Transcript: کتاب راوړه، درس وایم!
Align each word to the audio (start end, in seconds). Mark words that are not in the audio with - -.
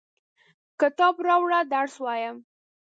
کتاب 0.79 1.15
راوړه، 1.27 1.59
درس 1.73 1.95
وایم! 2.03 2.37